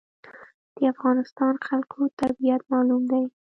[0.75, 3.23] د افغانستان خلکو طبیعت معلوم دی.